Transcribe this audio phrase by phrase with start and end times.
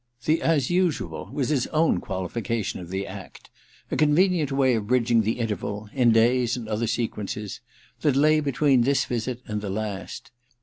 [0.25, 3.51] The ^ as usual' was his own qualification of ^ the act;
[3.91, 7.59] a convenient way of bridging the interval— in days and other sequences—
[8.01, 10.31] that lay between this visit and the last.